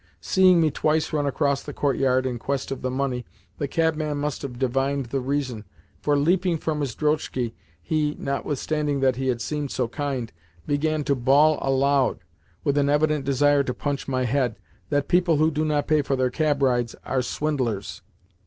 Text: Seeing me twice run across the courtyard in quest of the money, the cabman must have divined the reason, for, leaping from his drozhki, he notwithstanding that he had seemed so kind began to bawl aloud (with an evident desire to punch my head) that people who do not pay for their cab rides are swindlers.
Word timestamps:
Seeing 0.19 0.59
me 0.59 0.71
twice 0.71 1.13
run 1.13 1.27
across 1.27 1.61
the 1.61 1.73
courtyard 1.75 2.25
in 2.25 2.39
quest 2.39 2.71
of 2.71 2.81
the 2.81 2.89
money, 2.89 3.23
the 3.59 3.67
cabman 3.67 4.17
must 4.17 4.41
have 4.41 4.57
divined 4.57 5.05
the 5.11 5.19
reason, 5.19 5.63
for, 6.01 6.17
leaping 6.17 6.57
from 6.57 6.79
his 6.81 6.95
drozhki, 6.95 7.53
he 7.79 8.15
notwithstanding 8.17 9.01
that 9.01 9.17
he 9.17 9.27
had 9.27 9.41
seemed 9.43 9.69
so 9.69 9.87
kind 9.87 10.33
began 10.65 11.03
to 11.03 11.13
bawl 11.13 11.59
aloud 11.61 12.21
(with 12.63 12.79
an 12.79 12.89
evident 12.89 13.25
desire 13.25 13.61
to 13.63 13.75
punch 13.75 14.07
my 14.07 14.23
head) 14.25 14.55
that 14.89 15.07
people 15.07 15.37
who 15.37 15.51
do 15.51 15.63
not 15.63 15.85
pay 15.85 16.01
for 16.01 16.15
their 16.15 16.31
cab 16.31 16.63
rides 16.63 16.95
are 17.05 17.21
swindlers. 17.21 18.01